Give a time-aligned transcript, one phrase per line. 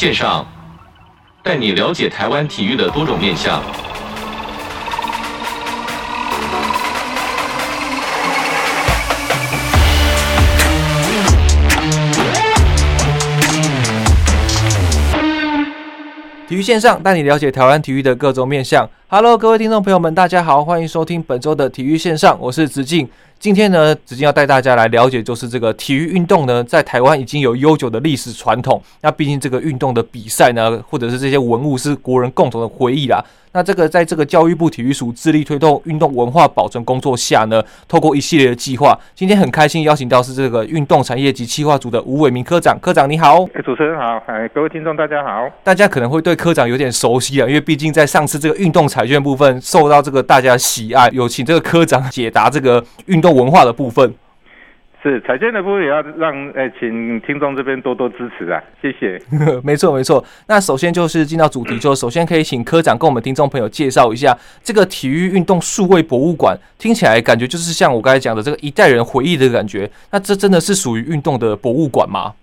[0.00, 0.46] 线上，
[1.42, 3.62] 带你了解台湾体育的多种面向。
[16.48, 18.88] 体育线上带你了解台湾体育的各种面向。
[19.06, 23.06] Hello，各位听众朋友们，大家好，欢迎收听本周的体育线上，我是子敬。
[23.40, 28.82] 今天呢，子敬要带大家来了解，就是这个体育运动呢，在台湾已经有悠久的历史传统。
[29.00, 33.24] 那毕竟这个运动的比赛呢，或者是这些文物，是国人共同的回忆啦。
[33.52, 42.78] 那这个在这个教育部体育署致力推动运动文化保存工作下呢，透过一系列的计划，今天很开心邀请到是这个运动产业及企划组的吴伟明科长。
[42.80, 45.48] 科长你好，主持人好，哎，各位听众大家好。
[45.64, 54.14] 大家可能会对科长有点熟悉啊，因为毕竟在上次这个运动彩券部分受到这个大家喜爱，有请这个科长解答这个运动文化的部分。
[55.02, 59.18] 是彩券的部分也要让诶、欸，请听众这边多多支持啊，谢谢。
[59.64, 69.90] 没错没错，那首先就是进到主题，就首先可以请科长跟我们听众朋友介绍一下这个体育运动数位博物馆，听起来感觉就是像我刚才讲的这个一代人回忆的感觉。
[70.12, 72.34] 那这真的是属于运动的博物馆吗？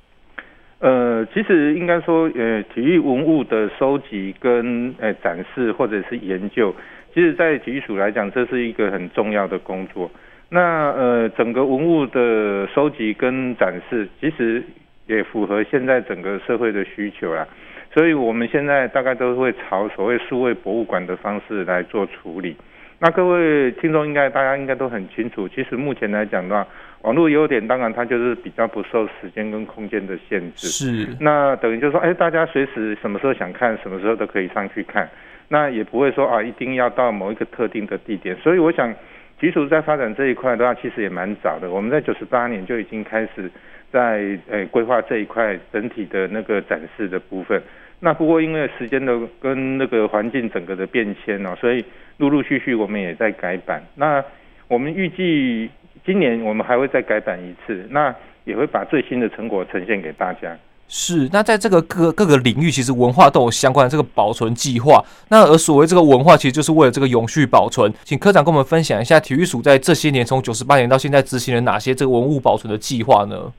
[0.80, 6.74] 呃，其实应该说，呃，体育文物的收集跟呃展示或者是研究，
[7.14, 10.10] 其实在体育署来讲，这是一个很重要的工作。
[10.50, 14.64] 那呃，整个文物的收集跟展示，其实
[15.06, 17.46] 也符合现在整个社会的需求啦。
[17.94, 22.56] 所以我们现在大概都会朝所谓数位博物馆的方式来做处理。
[23.00, 26.66] 那各位听众应该大家应该都很清楚，其实目前来讲的话，
[27.02, 30.68] 网络优点当然它就是比较不受时间跟空间的限制。
[30.68, 31.08] 是。
[31.20, 35.10] 那等于就是说，哎，大家随时什么时候想看，什么时候都可以上去看。
[35.50, 38.34] 那也不会说啊，一定要到某一个特定的地点。
[38.38, 38.96] 所以我想。
[39.40, 41.70] 体育署在发展这一块的话，其实也蛮早的。
[41.70, 43.50] 我们在九十八年就已经开始
[43.92, 47.62] 在诶规划这一块整体的那个展示的部分。
[48.00, 51.84] 那不过因为时间的跟那个环境整个的变迁哦，所以
[52.18, 53.82] 陆陆续续我们也在改版。
[53.96, 54.24] 那
[54.68, 55.70] 我们预计
[56.06, 60.58] 今年我们还会再改版一次，那也会把最新的成果呈现给大家。
[60.90, 65.04] 是，那在这个各各个领域，其实文化都有相关的这个保存计划。
[65.28, 67.94] 那而所谓这个文化，其实就是为了这个永续保存。
[68.06, 73.52] 请科长跟我们分享一下，体育署在这些年从九十八年到现在执行了哪些这个文物保存的计划呢？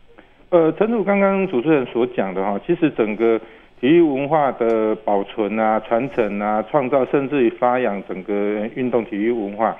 [0.49, 3.39] 呃，陈主刚刚主持人所讲的哈，其实整个
[3.79, 8.33] 体育文化的保存啊、传承啊、创造，甚至于发扬整个
[8.75, 9.77] 运动体育文化，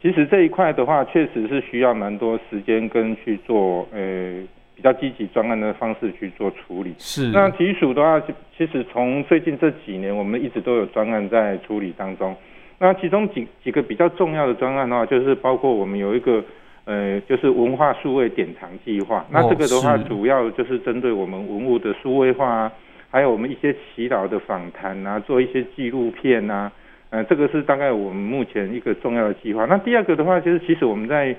[0.00, 4.44] 其实这一块的话，确实是需要蛮多时间跟去做呃。
[4.82, 6.92] 比较积极专案的方式去做处理。
[6.98, 7.28] 是。
[7.28, 8.20] 那体育署的话，
[8.58, 12.34] 其实从最近这几年，我们一直都有专案在处理当中。
[12.80, 16.42] 那其中几几个比较重要的专案的话，就是包括我们有一个
[16.84, 19.24] 呃，就是文化数位典藏计划。
[19.30, 22.72] 那这个的话，主要就是针对我们文物的数位化啊，
[23.08, 26.72] 还有我们一些祈祷的访谈啊，做一些纪录片啊。
[27.10, 29.64] 呃，这个是大概我们目前一个重要的计划。
[29.66, 31.36] 那第二个的话，就是其实我们在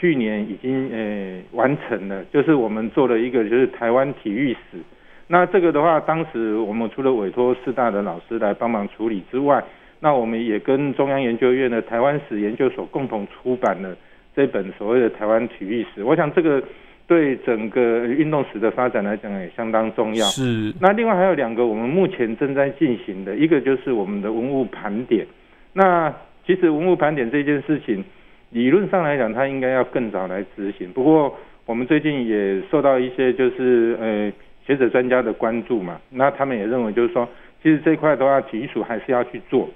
[0.00, 4.78] 去年已经呃、欸、完成了，就是我们做了一个就是台湾体育史。
[5.26, 9.62] 那这个的话，当时我们除了委托四大的老师来帮忙处理之外，
[10.00, 13.94] 那我们也跟中央研究院的台湾史研究所共同出版了
[14.34, 16.02] 这本所谓的台湾体育史。
[16.02, 16.62] 我想这个
[17.06, 20.24] 对整个运动史的发展来讲也相当重要。
[20.24, 20.72] 是。
[20.80, 25.26] 那另外还有两个我们目前正在进行的，一个就是我们的文物盘点。
[25.74, 26.10] 那
[26.46, 28.02] 其实文物盘点这件事情。
[28.50, 30.90] 理论上来讲，它应该要更早来执行。
[30.92, 31.32] 不过，
[31.66, 34.32] 我们最近也受到一些就是呃
[34.66, 37.28] 学者专家的关注嘛，那他们也认为就是说，
[37.62, 39.68] 其实这块的话，体育署还是要去做。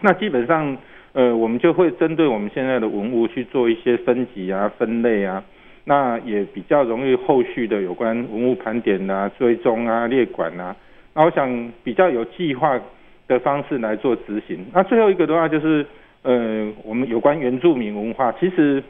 [0.00, 0.76] 那基本上，
[1.12, 5.42] 呃，我们就会针对我们现在的文物去做一些分级啊、分类啊，
[5.84, 10.76] 那也比较容易后续的有关文物盘点啊、追踪啊、列管啊。
[11.14, 12.78] 那我想比较有计划
[13.26, 14.64] 的方式来做执行。
[14.72, 15.84] 那最后一个的话就是。
[16.22, 18.82] 呃，我们有关原住民文化，其实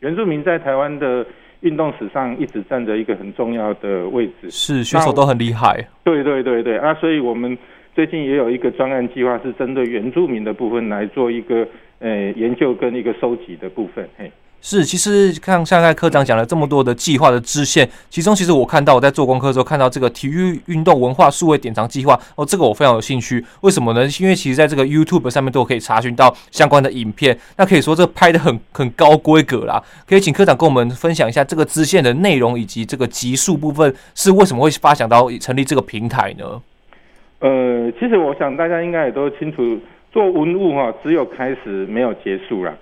[0.00, 1.26] 原住民在台湾的
[1.60, 5.88] 运动史上一直占着一个很重要的位置，是选手都很厉害。
[6.04, 7.56] 对对对对啊，所以我们
[7.94, 11.66] 最近也有一个专案计划，是针对原住民的部分来做一个
[11.98, 14.30] 呃研究跟一个收集的部分，嘿。
[14.60, 23.42] 是，其实看现在科长讲了这么多的计划的支线，其中其实我看到我在做功课的时候看到这个体育运动文化数位典藏计划哦，这个我非常有兴趣。
[23.60, 24.00] 为什么呢？
[24.20, 29.82] 因为其实在这个 YouTube 上面都可以查询到相关的影片，那可以说这拍得很很高规格啦。
[30.06, 36.60] 可以请科长跟我们分享一下这个支线的内容以及这个集数部分是为什么会发想到成立这个平台呢？
[37.38, 39.78] 呃，其实我想大家应该也都清楚，
[40.12, 42.74] 做文物哈，只有开始没有结束啦。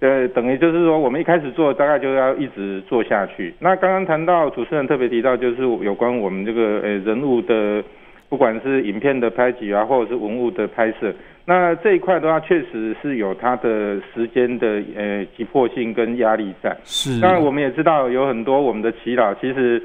[0.00, 3.52] 对，等于就是说，我们一开始做，大概就要一直做下去。
[3.58, 7.84] 那刚刚谈到主持人特别提到，就是有关我们这个呃人物的
[8.30, 11.12] 不管是影片的拍辑啊，或者是文物的拍摄，
[11.44, 16.74] 那这一块的话，确实是有它的时间的呃急迫性跟压力在。
[16.82, 17.20] 是。
[17.20, 19.82] 当然，我们也知道有很多我们的耆老，其实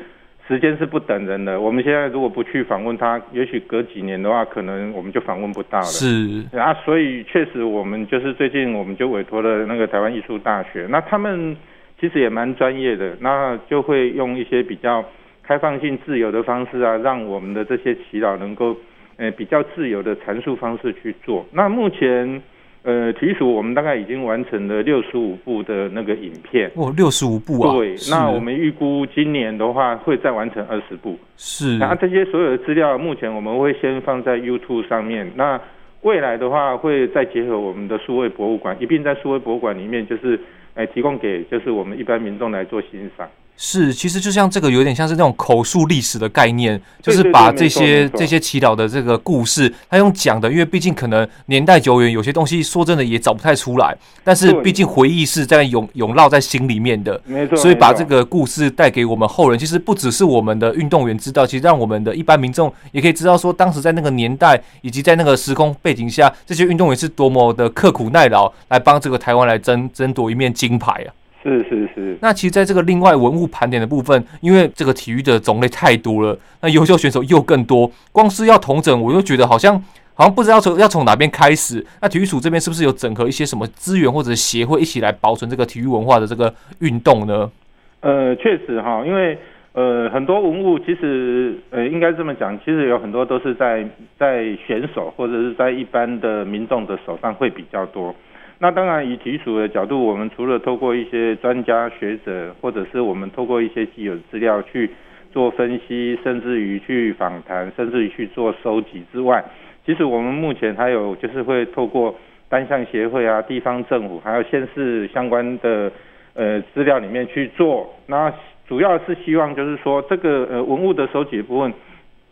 [0.47, 1.59] 时间是不等人的。
[1.59, 5.85] 我们现在如果不去访问他，也许隔几年的话，可能我们就访问不到了。
[5.85, 6.45] 是。
[6.57, 11.55] 啊，所以确实我们就是最近我们就委托了那个台湾艺术大学，那他们
[11.99, 15.03] 其实也蛮专业的，那就会用一些比较。
[15.47, 18.75] 开放性、自由的方式啊，让我们的这些耆老能够，
[19.17, 21.45] 呃，比较自由的阐述方式去做。
[21.51, 22.41] 那目前，
[22.85, 26.71] 呃，体育署我们大概已经完成了六十五部的那个影片。
[26.75, 27.73] 哦，六十五部啊！
[27.73, 31.17] 对，那我们预估今年的话会再完成二十部。
[31.35, 31.79] 是。
[31.79, 35.31] 那这些所有的资料，目前我们会先放在 YouTube 上面。
[35.35, 35.59] 那
[36.03, 40.39] 未来的话，会再结合我们的数位博物馆，一并在数位博物馆里面，就是，
[40.75, 43.27] 呃，提供给就是我们一般民众来做欣赏。
[43.57, 71.09] 是，其实就像这个有点像是那种口述历史的概念，就是把这些这些祈祷的这个故事，他用讲的，因为毕竟可能年代久远，有些东西说真的也找不太出来，但是毕竟回忆是在涌涌绕在心里面的，没错，所以把这个故事带给我们后人，其实不只是我们的运动员知道，其实让我们的一般民众也可以知道说，当时在那个年代以及在那个时空背景下，这些运动员是多么的刻苦耐劳，来帮这个台湾来争争夺一面金牌啊。
[71.45, 79.79] 是是是，那其实，在这个另外文物盘点的部分，因为这个体育的种类太多了，那优秀选手又更多，光是要统整，我就觉得好像
[80.15, 81.85] 好像不知道从要从哪边开始。
[82.01, 87.51] 那体育署这边是不是有整合一些什么资源或者协会一起来保存这个体育文化的这个运动呢？
[87.99, 89.37] 呃，确实哈，因为
[89.73, 93.87] 呃很多文物其实呃应该这么讲，其实有很多都是在
[94.17, 98.15] 在选手或者是在一般的民众的手上会比较多。
[98.59, 104.89] 那当然，以体育署的角度，我们除了透过一些专家学者，或者是我们透过一些既有资料去
[105.33, 109.43] 做分析，甚至于去访谈，甚至于去做收集之外，
[109.85, 112.15] 其实我们目前还有就是会透过
[112.47, 115.91] 单项协会啊、地方政府，还有县市相关的
[116.33, 117.93] 呃资料里面去做。
[118.07, 118.33] 那
[118.67, 121.73] 主要是希望就是说，这个呃文物的收集部分。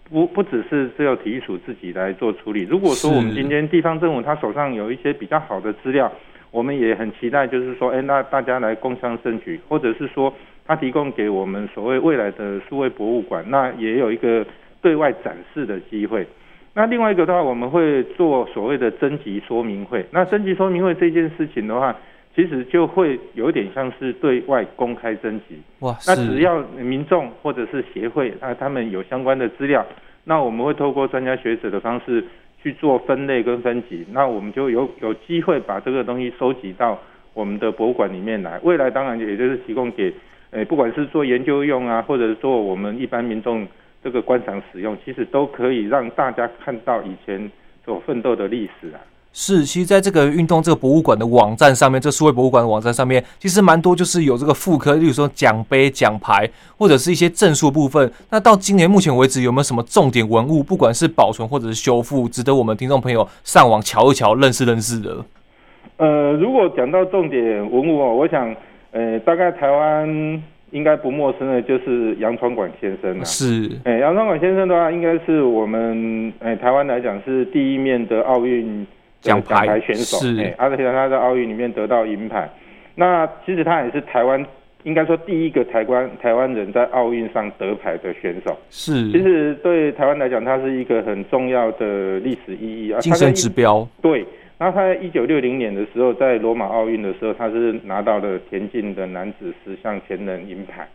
[0.10, 2.64] 不不只是只有体育署自己来做处理。
[2.64, 6.12] 如果说我们今天地方政府他手上有一些比较好的资料，
[6.52, 10.32] 我们也很期待，就是说，哎，那大家来共襄盛举，或者是说
[10.68, 14.46] 他提供给我们所谓未来的数位博物馆，那也有一个
[14.82, 16.28] 对外展示的机会。
[16.76, 20.06] 那另外一个的话，我们会做所谓的征集说明会。
[20.12, 21.96] 那征集说明会这件事情的话，
[22.36, 25.96] 其实就会有点像是对外公开征集，哇！
[26.08, 29.86] 那只要民众或者是协会，那他们有相关的资料，
[30.24, 32.26] 那我们会透过专家学者的方式
[32.62, 37.00] 去做分类跟分级，那我们就有有机会把这个东西收集到
[37.36, 38.60] 我们的博物馆里面来。
[38.64, 40.12] 未来当然也就是提供给，
[40.50, 43.68] 诶，不管是做研究用啊，或者是做我们一般民众
[44.04, 47.52] 这个观赏使用，其实都可以让大家看到以前
[47.86, 48.98] 所奋斗的历史啊。
[49.36, 56.48] 是，其实在这个运动这个博物馆的网站上面，这数位博物馆的网站上面，其实蛮多就是有这个复刻，例如说奖杯、奖牌，
[56.78, 58.12] 或者是一些证书部分。
[58.30, 65.18] 那到今年目前为止，有没有什么重点文物，不管是保存或者是修复，值得我们听众朋友上网瞧一瞧、认识认识的？
[65.98, 67.42] 呃，如果讲到重点
[67.72, 68.56] 文物哦，我想，
[68.92, 73.26] 呃，大概台湾应该不陌生的，就是杨传广先生了。
[73.26, 78.86] 是，哎，杨传广先生的话，应该是我们，哎，台湾来讲是第一面的奥运。
[79.24, 82.50] 奖牌，牌选手，是，而且他在奥运里面得到银牌。
[82.96, 84.46] 那其实他也是台湾，
[84.84, 88.56] 应该说第一个台湾台湾人在奥运上得牌的选手。
[88.70, 93.88] 是，其实对台湾来讲，他是一个很重要的历史意义啊，精神指标。
[94.02, 94.26] 对，
[94.58, 100.86] 然后他在一九六零年的时候，在罗马奥运的时候，他是拿到了田径的男子十项全能银牌。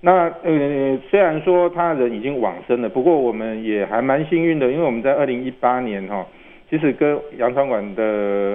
[0.00, 6.26] 那呃，虽然说他人已经往生了，不过我们也还蛮幸运的，因为我们在二零一八年哈。
[6.70, 8.02] 其实跟杨传馆的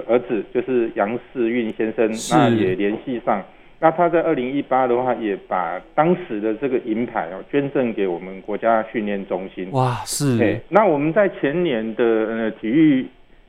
[0.08, 3.44] 儿子就是杨世运先生，那也联系上。
[3.80, 9.68] 那他在二零一八的话，也把当时的这个银牌哦捐赠给我们国家训练中心。
[9.72, 10.38] 哇，是。
[10.38, 13.06] 对，那我们在前年的呃体育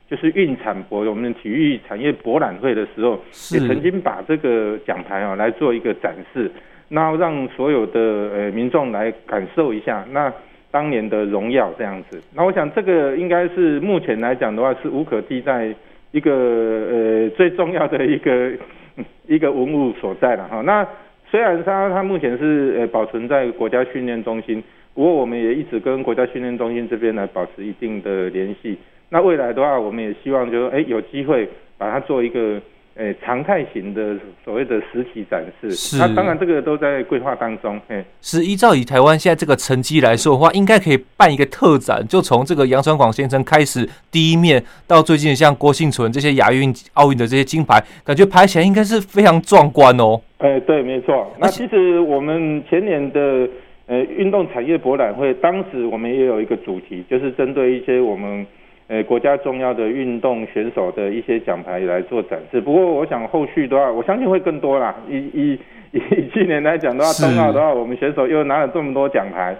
[0.09, 3.17] 就是运产博，我们的体育产业博览会的时候，
[3.53, 6.51] 也曾经把这个奖牌啊来做一个展示，
[6.89, 10.05] 那让所有的呃民众来感受一下。
[10.11, 10.33] 那
[10.75, 15.73] 当年的荣耀这样子，那我想这个应该是目前来讲的话是无可替代
[16.11, 18.51] 一个呃最重要的一个
[19.25, 20.61] 一个文物所在了哈。
[20.65, 20.85] 那
[21.31, 24.61] 虽然它它目前是呃保存在国家训练中心，
[24.93, 28.77] 不过我们也一直跟国家训练中心这边来保持一定的联系。
[29.09, 32.61] 那未来的话，我们也希望就是哎有机会把它做一个
[32.95, 35.97] 诶，常态型的所谓的实体展示，是。
[35.97, 37.77] 那当然这个都在规划当中。
[37.89, 50.21] 诶，是依照以台湾现在这个成绩来说的话，应该可以办一个特展，就从这个杨传广先生开始第一面，到最近像郭幸存这些亚运、奥运的这些金牌，感觉排起来应该是非常壮观哦。
[50.37, 51.29] 诶，对，没错。
[51.37, 53.49] 那其实我们前年的
[53.87, 58.47] 呃运动产业博览会，当时我们也有一个主题，就是针对一些我们。
[58.87, 62.61] 呃，国家重要的运动选手的一些奖牌来做展示。
[62.61, 64.93] 不过，我想后续的话，我相信会更多啦。
[65.09, 65.59] 以以
[65.91, 65.99] 以
[66.31, 69.57] 去年来讲的话，冬奥的话，我们选手又拿了这么多奖牌。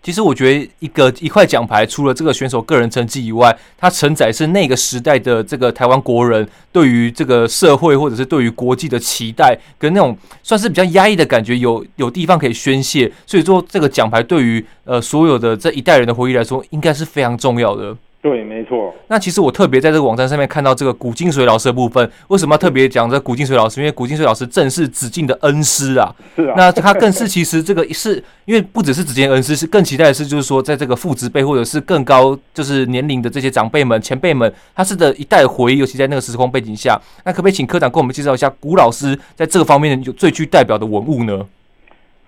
[0.00, 13.12] 其实我觉得一个一块奖牌，除了这个选手个人成绩以外，它承载是那个时代的这个台湾国人对于这个社会或者是对于国际的期待，跟那种算是比较压抑的感觉，有有地方可以宣泄。
[13.26, 17.96] 所以说，这个奖牌对于呃所有的这一代人的回忆来说，应该是非常重要的。
[18.22, 18.94] 对，没错。
[19.08, 23.80] 那其实我特别在这个网站上面看到这个古金水老师的部分，为什么要特别讲这古金水老师？
[23.80, 26.14] 因为古金水老师正是子敬的恩师啊。
[26.36, 26.54] 是啊。
[26.56, 36.96] 那他更是其实这个是因为不只是子敬恩师，是更期待的是，就是说在这个父执辈或者是更高就是年龄的这些长辈们、前辈们，他是的一代回忆，尤其在那个时空背景下。
[37.24, 41.44] 那可不可以请科长跟我们介绍一下古老师在这个方面有最具代表的文物呢？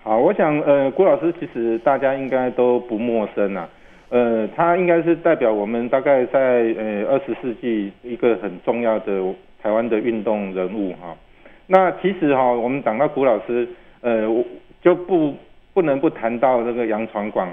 [0.03, 3.69] 好，我想呃，古老师其实大家应该都不陌生啊。
[4.11, 6.39] 呃，他应该是代表我们大概在
[6.79, 9.23] 呃二十世纪一个很重要的
[9.61, 11.17] 台湾的运动人物哈。
[11.67, 13.67] 那其实哈，我们讲到古老师，
[14.03, 14.29] 呃，
[14.83, 15.35] 就不
[15.73, 17.49] 不能不谈到那个杨传广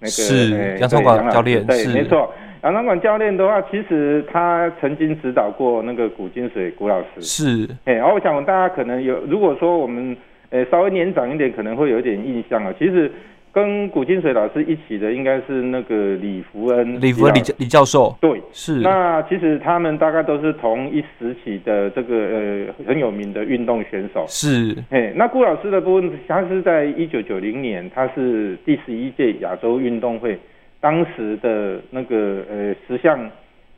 [0.00, 2.30] 那个是杨传广教练，对，没错。
[2.62, 7.68] 杨传广教练的话，其实他曾经指导过那个古金水古老师，是。
[7.84, 10.14] 哎，然后我想大家可能有，如果说我们
[10.50, 12.74] 呃稍微年长一点，可能会有一点印象啊。
[12.78, 13.10] 其实。
[13.52, 18.76] 跟古金水老师一起的应该是那个李福恩，李福恩李李教授，对，是。
[18.76, 24.74] 那其实他们大概都是同一时期的这个呃很有名的运动选手，是。
[24.88, 30.38] 哎，那顾老师的部分，他是在一九九零年，他是第十一届亚洲运动会
[30.80, 33.30] 当时的那个呃十项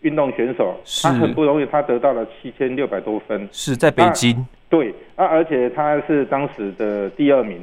[0.03, 7.59] 运动选手，他很不容易，他得到了七千六百多分，是在北京，对，啊，而且他是当时的第二名。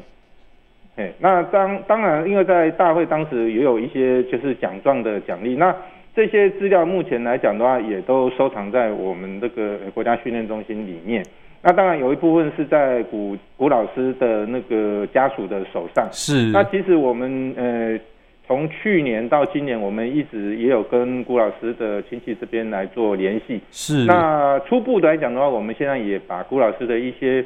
[0.98, 5.74] 哎，那当当然，因为在大会当时也有一些就是奖状的奖励，那
[6.14, 11.26] 这些资料目前来讲的话，也都收藏在我们这个国家训练中心里面。
[11.64, 16.10] 那当然有一部分是在古古老师的那个家属的手上。
[16.12, 16.52] 是。
[16.52, 17.98] 那其实我们呃，
[18.46, 23.62] 从去年到今年，我们一直也有跟古老师的亲戚这边来做联系。
[23.72, 24.06] 是。
[24.06, 27.46] 那初步来讲的话，我们现在也把古老师的一些，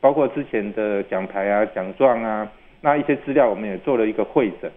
[0.00, 2.46] 包括之前的奖牌啊、奖状啊。
[2.80, 4.70] 那一些资料我们也做了一个会诊，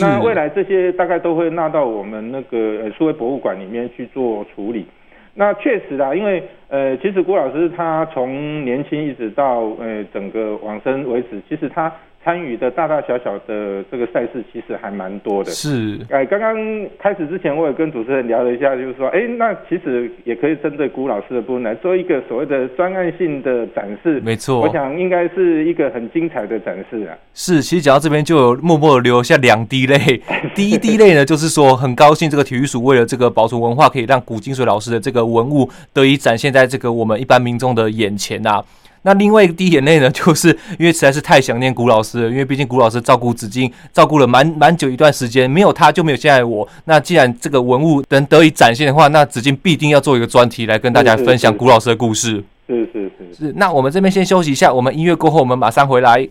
[0.00, 4.86] 那未来这些大概都会纳到我们那个呃数位博物馆里面去做处理。
[5.34, 11.92] 那确实啦，因为呃，其实郭老师他从年轻一直到呃整个往生为止，其实他。
[12.28, 15.50] 参与的大大小小的这个赛事其实还蛮多的。
[15.50, 16.54] 是，哎，刚刚
[16.98, 24.20] 开始之前，我也跟主持人聊了一下，就是说，哎，那其实也可以针对古老师的部分来做一个所谓的专案性的展示。
[24.20, 27.16] 没错，我想应该是一个很精彩的展示啊。
[27.32, 30.20] 是，其实讲到这边就有默默流下两滴泪。
[30.54, 38.62] 第一滴泪呢，就是说很高兴这个体育署为了这个保存文化，可以让古金水老师的这个文物得以展现在这个我们一般民众的眼前啊。
[39.02, 46.68] 那另外一个滴眼泪呢， 就是因为实在是太想念古老师了，因为毕竟古老师照顾子敬，照顾了蛮蛮久一段时间，没有他就没有现在我。
[46.84, 52.42] 那既然这个文物能得以展现的话，那子敬必定要做一个专题来跟大家分享古老师的故事。
[52.66, 53.46] 是是是是。
[53.46, 56.28] 是，那我们这边先休息一下，我们音乐过后，我们马上回来。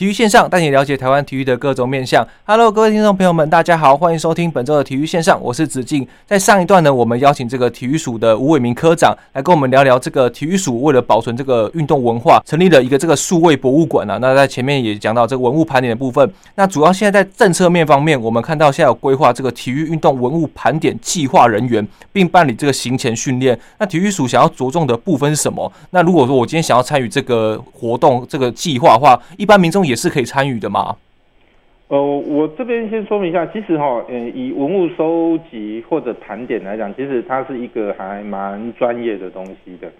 [0.00, 2.26] 体育线上带你了解台湾体育的各种面向。
[2.46, 6.08] Hello，各位听众朋友们，大家好，欢迎收听本周的体育线上，我是子敬。
[6.26, 14.16] 在上一段呢，我们邀请这个体育署的吴伟明科长来跟我们聊聊这个体育署为了保存这个运动文化，成立了一个这个数位博物馆啊。
[14.22, 16.32] 那在前面也讲到这个文物盘点的部分。
[16.54, 23.60] 那主要现在在政策面方面，我们看到现在有规划这个体育运动文物盘点计划人员，并办理这个行前训练。
[23.76, 25.70] 那体育署想要着重的部分是什么？
[25.90, 30.96] 那如果说我今天想要参与这个活动这个计划的话，一般民众也是可以参与的吗？
[31.88, 39.90] 呃，我这边先说明一下，其实哈，呃，以文物收集或者盘点来讲，其实它是一个还蛮专业的东西的。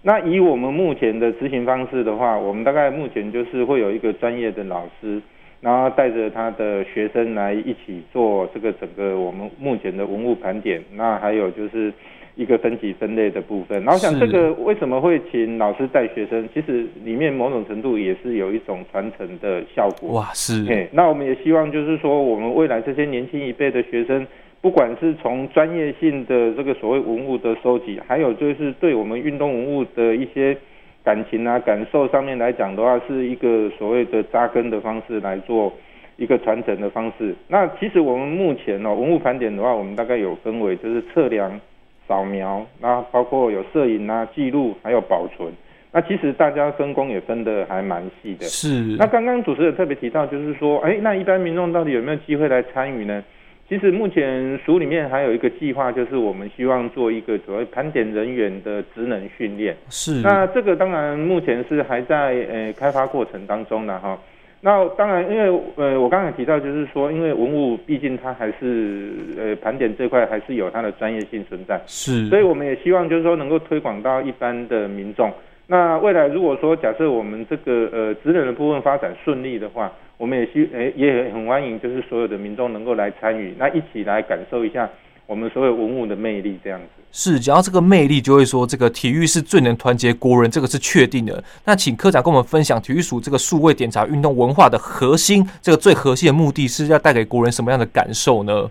[0.00, 5.20] 那以我们目前的执行方式的话，我们大概目前就是会有一个专业的老师，
[5.60, 10.82] 然后带着他的学生来一起做这个整个我们目前的文物盘点。
[10.94, 11.92] 那还有就是
[12.36, 13.82] 一个分级分类的部分。
[13.84, 16.48] 然后想这个为什么会请老师带学生？
[16.52, 20.10] 其实里面某种程度也是有一种传承的效果。
[20.12, 20.64] 哇，是。
[20.64, 24.26] 嘿，那我们也希望就是说，我们未来这些年轻一辈的学生，
[24.60, 30.56] 不管是从专业性的这个所谓文物的收集，还有就是对我们运动文物的一些。
[31.04, 35.70] 感情啊，感受上面来讲的话，是一个所谓的扎根的方式来做
[36.16, 37.34] 一个传承的方式。
[37.46, 41.60] 那其实我们目前呢、哦，文物盘点的话，我们大概有分为就是测量、
[42.06, 45.52] 扫描，那包括有摄影啊、记录，还有保存。
[45.92, 48.44] 那其实大家分工也分得还蛮细的。
[48.46, 48.96] 是。
[48.98, 53.22] 那刚刚主持人特别提到，就是说，哎，那一般民众到底有没有机会来参与呢？
[53.68, 59.76] 其实目前署里面还有一个计划，就是我们希望做一个所谓盘点人员的职能训练。
[59.88, 60.20] 是。
[60.22, 64.18] 那这个当然目前是还在呃开发过程当中的哈。
[64.66, 71.78] 那当然，因为呃我刚才提到，就是说，因为文物毕竟它还是呃盘点这块还是有它的专业性存在。
[71.86, 72.26] 是。
[72.28, 75.30] 所以我们也希望就是说能够推广到一般的民众。
[75.66, 84.88] 那未来如果说假设我们这个呃职能的部分发展顺利的话，我们也希诶也很欢迎，就是所有的民众能够来参与，那一起来感受一下
[85.26, 86.86] 我们所有文物的魅力，这样子。
[87.12, 91.42] 是，讲到这个魅力，就会说这个体育是最能团结国人，这个是确定的。
[91.64, 98.70] 那请科长跟我们分享体育署这个数位检查运动文化的核心，这个最核心的目的是要带给国人什么样的感受呢？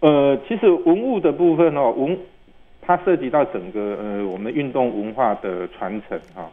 [0.00, 2.16] 呃，其实文物的部分哦，文
[2.80, 6.48] 它涉及到整个呃我们运动文化的传承哈。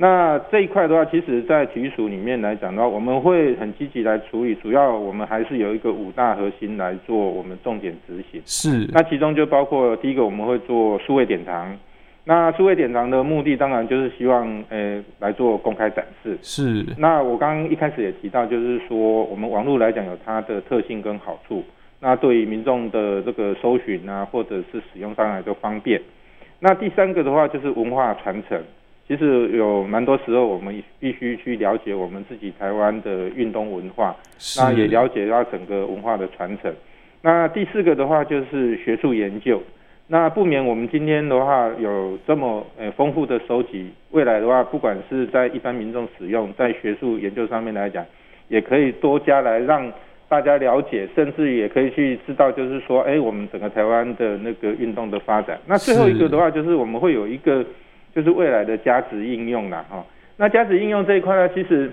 [0.00, 4.54] 那这一块的话，其实，在体育署里面来讲的话，我们会很积极来处理。
[4.54, 8.40] 主要我们还是有一个五大核心来做我们重点执行。
[8.46, 8.88] 是。
[8.92, 11.76] 那其中就包括第一个，我们会做数位典藏。
[12.22, 16.38] 那数位典藏的目的，当然就是希望，诶、呃，来做公开展示。
[16.42, 16.86] 是。
[16.96, 21.64] 那我刚刚一开始也提到，就是说，我们网络来讲有它的特性跟好处。
[21.98, 26.00] 那对于民众的这个搜寻啊，或者是使用上来都方便。
[26.60, 28.62] 那第三个的话，就是文化传承。
[29.08, 34.14] 其实有蛮多时候，我们必须去了解我们自己台湾的运动文化，
[34.58, 36.70] 那也了解到整个文化的传承。
[37.22, 39.62] 那第四个的话就是学术研究，
[40.08, 48.04] 那不免我们今天的话有这么呃丰富的收集，未来的话不管是在一般民众使用，在学术研究上面来讲，
[48.48, 49.90] 也可以多加来让
[50.28, 55.58] 大家了解，甚至也可以去知道，就是说，哎，我们整个台湾的那个运动的发展。
[55.66, 57.64] 那最后一个的话就是我们会有一个。
[58.14, 60.04] 就是未来的加值应用啦，哈。
[60.36, 61.90] 那加值应用这一块呢，其实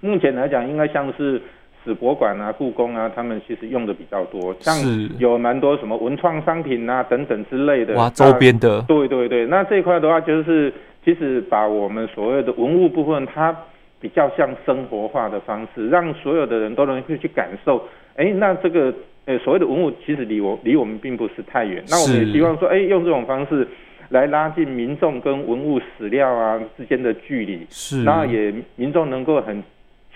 [0.00, 1.40] 目前来讲，应该像是
[1.84, 4.76] 史博馆啊、故宫啊，他们其实用的比较多，像
[5.18, 7.94] 有蛮多什么文创商品啊等等之类的。
[7.94, 8.80] 哇，周边的。
[8.82, 10.72] 对对对，那这一块的话，就是
[11.04, 13.56] 其实把我们所谓的文物部分，它
[14.00, 17.82] 比较像生活化的方式，让所有的人都能够去感受。
[18.14, 21.82] 哎，那这个呃所谓的文物，其实离我离我们并不是太远。
[21.88, 23.66] 那我们也希望说，哎，用这种方式。
[24.10, 29.62] 来拉近民众跟文物史料啊之间的距离，是，然后也民众能够很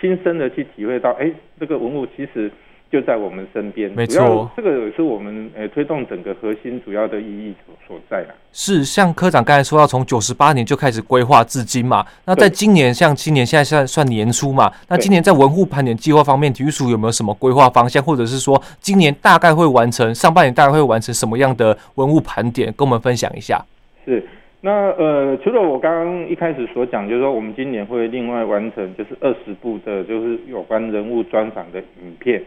[0.01, 2.51] 亲身的去体会到，哎，这个文物其实
[2.91, 3.91] 就在我们身边。
[3.93, 8.33] 没错，这个也是我们呃推动整个核心主要的意义所所在啊。
[8.53, 12.05] 是，像科长刚才说到，从九十八年就开始规划至今嘛。
[12.25, 23.63] 那在今年，像今年现在算算年初嘛，那今年在文物盘点计划方面，体育署有没有什么规划方向，或者是说今年大概会完成，上半年大概会完成什么样的文物盘点，跟我们分享一下。
[24.05, 24.23] 是，
[24.61, 32.43] 那呃，除了我刚刚一开始所讲，就是说我们今年会另外完成就是二十部的，就是有关人物专访的影片。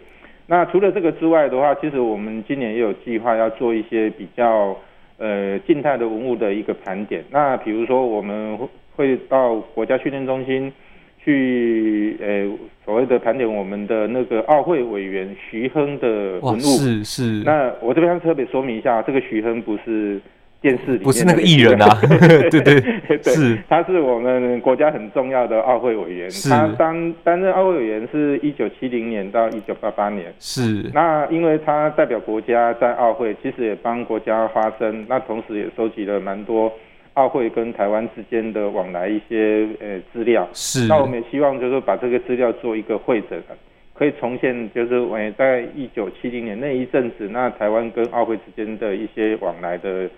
[0.48, 4.78] 那除了这个之外的话，其实我们今年也有计划要做一些比较
[5.18, 7.24] 呃静态的文物的一个盘点。
[7.32, 8.58] 那比如说我们
[8.96, 10.72] 会到国家训练中心
[11.24, 12.50] 去，呃，
[12.86, 16.60] 所谓的盘点我们的那个奥会委员徐亨的文物。
[16.60, 17.44] 是是。
[17.44, 20.22] 那我这边特别说明一下，这个徐亨不是。
[20.66, 21.88] 电视里不是那个艺人啊，
[22.50, 22.82] 对 对
[23.22, 30.90] 对，是，他是我们国家很重要的奥会委员，他当担任奥会委员是一九七零年到一九八八年，是。
[30.92, 36.74] 那因为他代表国家在奥会，其实也帮国家发声，那同时也收集了蛮多
[37.14, 40.88] 奥会跟台湾之间的往来一些呃资料，是。
[40.88, 43.40] 那我们也希望就是把这个资料做一个汇整，
[43.94, 50.10] 可以重现就是我在一九七零年那一阵子，那台湾跟奥会之间的一些往来的。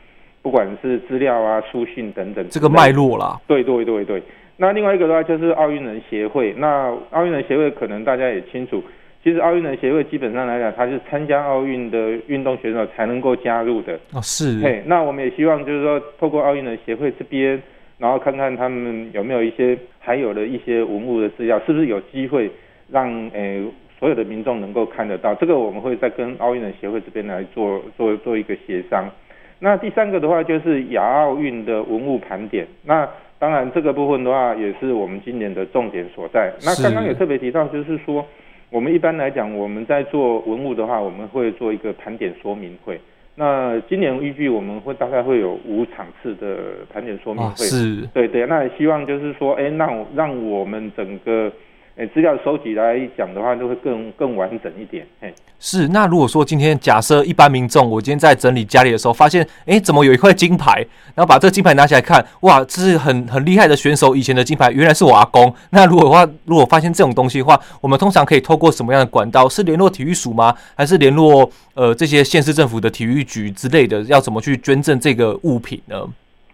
[0.48, 3.38] 不管是资料啊、书信等等，这个脉络啦。
[3.48, 4.24] 对对对对。
[4.56, 6.54] 那另外一个的话，就是奥运人协会。
[6.58, 8.82] 那奥运人协会可能大家也清楚，
[9.22, 14.00] 其实奥运人协会基本上来讲，它是参加奥运的运动选手才能够加入的。
[14.14, 14.62] 哦，是。
[14.62, 17.62] 嘿，那我们也希望就是说，透过奥运人协会这边，
[17.98, 22.50] 然后看看他们有没有一些还有的一些文物的资料，是不是有机会
[22.90, 25.36] 让诶、呃、所有的民众能够看得到。
[25.36, 29.12] 这个我们会再跟奥运人协会这边来做做做一个协商。
[29.60, 32.68] 那第三个的话就是亚奥运的文物盘点。
[32.86, 33.08] 那
[33.40, 36.52] 当然这个部分的话也是我们今年的重点所在。
[36.64, 38.26] 那刚刚也特别提到，就是说
[38.70, 43.00] 我们一般来讲我们在做文物的话，我们会做一个盘点说明会。
[43.36, 46.58] 那今年预计我们会大概会有五场次的
[46.92, 47.66] 盘点说明会。
[47.66, 48.08] 是。
[48.14, 51.52] 对对，那也希望就是说，哎，让让我们整个。
[51.98, 55.04] 诶，资料收集来讲的话，就会更更完整一点。
[55.20, 55.88] 嘿，是。
[55.88, 60.86] 那如果说今天假设一般民众，我今天在整理家里的时候，发现，诶，怎么有一块金牌？
[61.16, 65.52] 然后把这个金牌拿起来看，哇，这是很很厉害的选手以前的金牌，原来是我阿公。
[65.72, 69.50] 那如果的话，如果发现这种东西的话，我们通常可以透过什么样的管道？
[69.50, 70.54] 是联络体育署吗？
[70.76, 74.04] 还是联络呃这些县市政府的体育局之类的？
[74.04, 76.08] 要怎么去捐赠这个物品呢？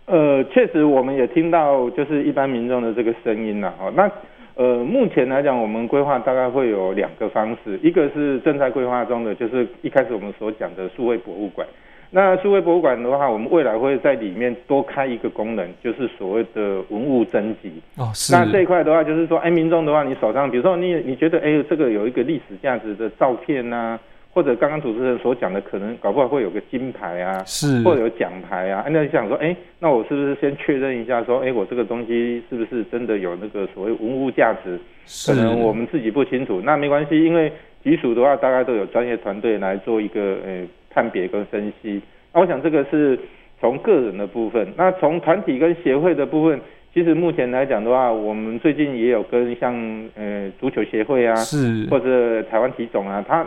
[0.06, 3.68] 呃，确实，我们也听到就是一般民众的这个声音了。
[3.82, 4.10] 哦，那。
[4.56, 11.68] 呃，目前来讲，我们规划大概会有两个方式，一个是正在规划中的，就是一开始我们所讲的数位博物馆。
[12.12, 17.72] 那数位博物馆的话，我们未来会在里面多开一个功能，就是所谓的文物征集。
[17.98, 18.32] 哦，是。
[18.32, 24.00] 那这一块的话，就是说，哎，民众的话，你手上，比如说你你觉得，哎，这个有一个历史价值的照片呐、啊。
[24.34, 28.84] 或者刚刚主持人所讲的，可能搞不好会有个金牌啊，是，或者有奖牌啊。
[28.90, 34.80] 那你想说，哎，那我是不是先确认一下，说，哎，我这个东西是不是真的有那个所谓文物价值？
[35.28, 42.02] 可能我们自己不清楚，那没关系，因为体署的话，大概都有专业团队来做一个呃判别跟分析。
[42.34, 43.20] 那我想这个是
[43.60, 46.60] 从个人的部分，那从团体跟协会的部分，
[46.92, 49.76] 其实目前来讲的话，我们最近也有跟像
[50.16, 53.46] 呃足球协会啊，是，或者台湾体总啊，他。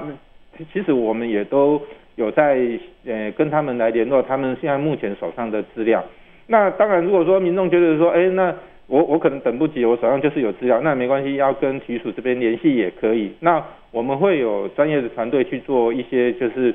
[0.73, 1.81] 其实我们也都
[2.17, 2.59] 有在
[3.07, 6.05] 呃跟他们来联络，他们现在目前手上的资料。
[6.49, 8.55] 那当然，如果说民众觉得说，哎，那
[8.87, 13.33] 我我可能等不及，我手上就是有资料，那没关系，要跟体署这边联系也可以。
[13.41, 16.73] 那我们会有专业的团队去做一些，就是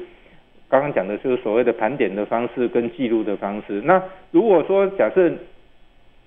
[0.67, 3.81] 刚刚讲的，就是所谓的盘点的方式跟记录的方式。
[3.85, 5.31] 那如果说假设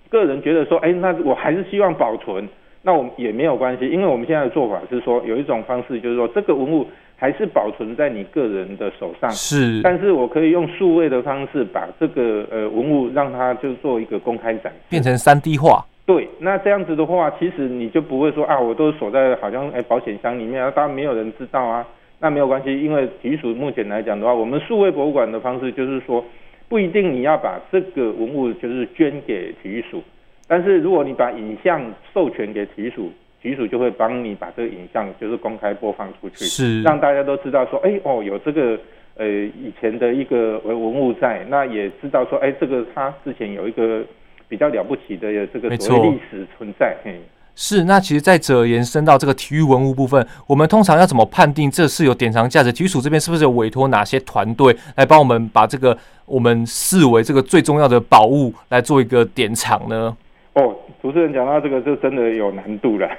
[0.09, 2.49] 个人觉得说，哎，那我还是希望保存，
[2.81, 6.87] 那我们也没有关系，因为我们现在的做法是说，有一种方式就是说这个文物。
[7.17, 9.81] 还是保存在你个人的手上，是。
[9.83, 15.85] 但是我可以用数位的方式把这个呃文物让它就做一个公开展示，变成三 D 化。
[16.05, 21.87] 对，那这样子的话，其实你就不会说啊，我都锁在好像哎保险箱里面啊，当然没有人知道啊。
[22.19, 26.25] 那没有关系，因为体育署目前来讲的话，我们数位博物馆的方式就是说，
[26.69, 30.03] 不一定你要把这个文物就是捐给体育署，
[30.47, 31.81] 但是如果你把影像
[32.13, 33.11] 授权给体育署。
[33.45, 38.79] 局署就会帮你把这个影像就是公开播放出去，是让大家都知道说，哎哦，有这个
[39.17, 44.03] 呃以前的一个文文物在，那也知道说，哎，这个它之前有一个
[44.49, 46.97] 比较了不起的这个所谓历史存在。
[47.05, 47.21] 嘿，
[47.55, 47.85] 是。
[47.85, 52.73] 那其实再者延伸到这个体育文物部分，我们通常要怎么判定这是有典藏价值？
[52.73, 60.17] 体育署这边是不是有委托哪些团队来帮我们把这个我们视为这个最重要的宝物来做一个典藏呢？
[60.55, 63.11] 哦，主持人讲到这个就真的有难度了。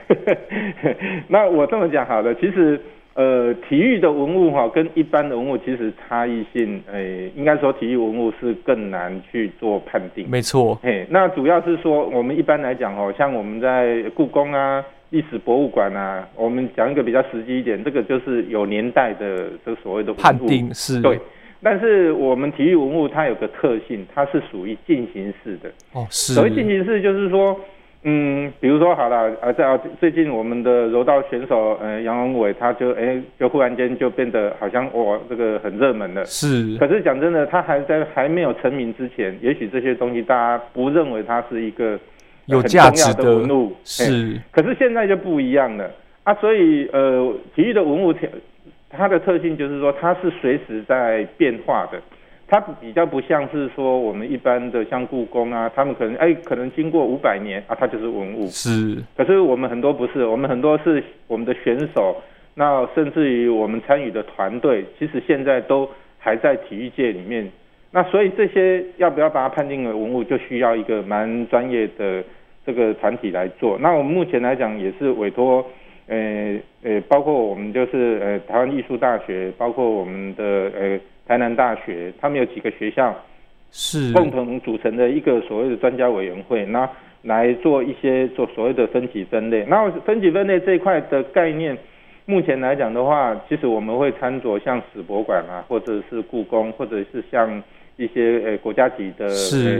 [1.27, 2.79] 那我这么讲好了，其实
[3.13, 10.29] 呃，体育的文物哈，跟一般的文物其实差异性，诶、呃，应该说体育文物是更难去做判定。
[10.29, 21.19] 没错，嘿，那主要是说我们一般来讲哦，像我们在故宫啊、历史博物馆啊，我们讲一个比较实际一点，这个就是有年代的这个所谓的判定是对。
[21.65, 25.69] 但是我们体育文物它有个特性，它是属于进行式的。
[25.93, 26.33] 哦，是。
[26.33, 27.59] 所谓进行式，就是说，
[28.03, 36.23] 嗯，比如说好了，啊，在最近我们的柔道选手，呃，杨文伟，他就哎，就忽然间就变得好像哇，这个很热门了。
[36.25, 36.77] 是。
[36.77, 41.99] 可是讲真的，他还在还没有成名之前，也许这些东西大家不认为它是一个、呃、
[42.45, 43.75] 有价值的文物。
[43.83, 44.39] 是。
[44.51, 45.89] 可是现在就不一样了
[46.25, 48.13] 啊，所以呃，体育的文物
[48.97, 52.01] 它的特性就是说，它是随时在变化的，
[52.47, 58.47] 它比较不像是说我们一般的像故宫啊，他们可能哎，可能经过五百年啊，它就是文物。
[58.47, 58.97] 是。
[59.17, 62.15] 可是我们很多不是，我们很多是我们的选手，
[62.53, 67.51] 那甚至于我们参与的团队，其实现在都还在体育界里面。
[67.91, 72.23] 那所以这些要不要把它判定为文物，就需要一个蛮专业的
[72.65, 73.77] 这个团体来做。
[73.79, 75.65] 那我们目前来讲也是委托。
[76.07, 80.43] 呃呃，包括我们就是呃台湾艺术大学，包括我们的
[80.79, 83.15] 呃台南大学，他们有几个学校
[83.71, 86.87] 是共同组成的一个所谓的专家委员会，那
[87.23, 89.65] 来做一些做所谓的分级分类。
[89.67, 91.75] 那分级分类这一块的概念，
[92.25, 97.63] 目前来讲的话，其实我们会参照像史博馆啊，或者是故宫，或者是像
[97.97, 99.27] 一些呃国家级的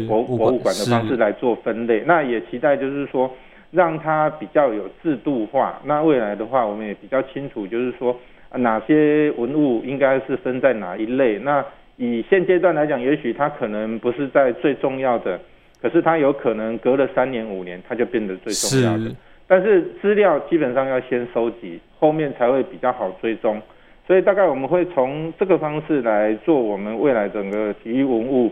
[0.08, 2.02] 博博物馆的方式来做分类。
[2.08, 3.32] 那也期待就是说。
[3.76, 5.80] 让它比较有制度化。
[5.84, 8.16] 那未来的话，我们也比较清楚，就是说
[8.54, 11.38] 哪些文物应该是分在哪一类。
[11.40, 11.64] 那
[11.98, 15.40] 以现阶段来讲，也许它可能不是在最重要的，
[15.82, 19.16] 可是它有可能隔了三年五年，它就变得最重要的。
[19.48, 23.62] 但是资料基本上要先收集，后面才会比较好追踪。
[24.08, 28.52] 所以大概我们会从这个方式来做我们未来整个体育文物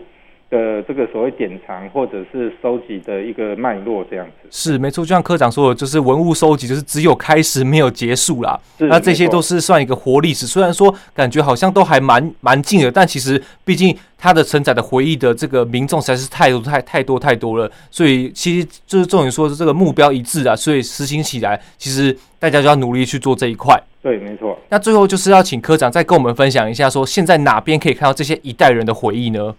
[0.54, 5.04] 的这个所谓典藏或者是收集的一个脉络，这样子是没错。
[5.04, 8.58] 就像科长说的，就是文物收集就是只有开始没有结束啦。
[8.78, 17.68] 那这些都是算一个活历史，虽然说感觉好像都还蛮蛮近的，但其实毕竟它的承载的回忆的这个民众实在是太多太太多太多了。
[17.90, 23.76] 所以其实就是重点说是这个目标一致啊，所以实行起来其实大家就要努力去做这一块。
[24.00, 24.56] 对，没错。
[24.68, 29.54] 那最后就是要请科长再跟我们分享一下，说现在哪边可以看到这些一代人的回忆呢？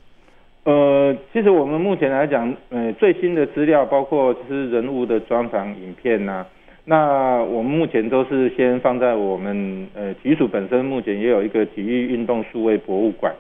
[0.66, 6.48] 呃，其实我们目前来讲，呃，最新的资料包括就是人物的专访影片呐、啊。
[6.86, 13.34] 那我们目前都是先放在我们呃体育署本身，目前也有一个体育运动数位博物馆。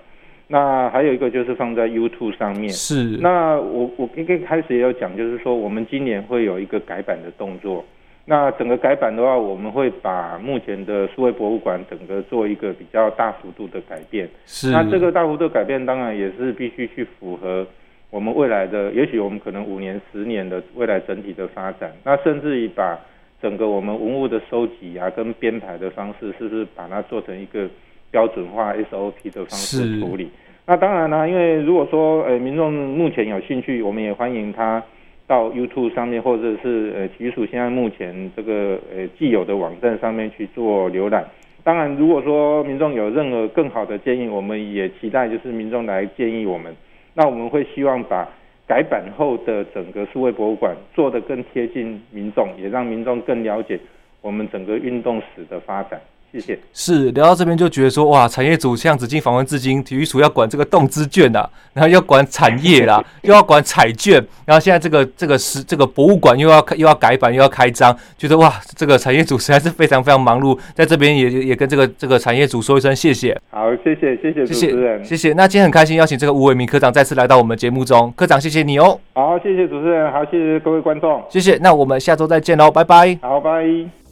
[0.48, 2.70] 那还有一个就是放在 YouTube 上面。
[2.70, 3.18] 是。
[3.20, 7.84] 那我我刚刚开始也有讲，就是说我们今年会有一个改版的动作。
[8.28, 14.28] 那整个改版的话，我们会把目前的数位博物馆整个做一个比较大幅度的改变。
[14.48, 14.72] 是。
[14.72, 17.64] 那这个大幅度改变，当然也是必须去符合
[18.10, 21.92] 我们未来的，也许我们可能五年、十年的未来整体的发展。
[22.04, 23.00] 那甚至于把
[23.40, 27.70] 整个我们文物的收集啊，跟编排的方式，是不是把它做成一个
[28.10, 30.32] 标准化 SOP 的方式处理？
[30.66, 34.84] 那当然呢，因为如果说呃民众目前有兴趣，我们也欢迎他。
[35.28, 41.26] 到 YouTube 上面，或者是呃体育署现在目前这个呃既有的网站上面去做浏览。
[41.64, 46.76] 当然，如果说民众有任何更好的建议，我们也期待就是民众来建议我们。
[47.16, 48.30] 那我们会希望把
[48.68, 53.80] 改版后的整个数位博物馆做得更贴近民众，也让民众更了解
[54.22, 56.00] 我们整个运动史的发展。
[56.32, 56.60] 谢谢。
[56.74, 73.40] 是聊到这边就觉得说哇，产业组像紫金访问至今，体育署要管这个动资券呐，然后要管产业啦， 又要管彩券，然后现在这个这个是这个博物馆又要又要改版又要开张，觉得哇，这个产业组实在是非常非常忙碌，在这边也也跟这个这个产业组说一声谢谢。
[73.50, 75.16] 好，谢谢谢谢主持人，谢谢。
[75.16, 75.34] 谢谢。
[75.34, 79.00] 那今天很开心邀请这个吴伟明科长再次来到我们节目中，科长谢谢你哦。
[79.14, 81.58] 好，谢谢主持人，好，谢谢各位观众，谢谢。
[81.62, 83.18] 那我们下周再见喽，拜拜。
[83.22, 84.05] 好，拜。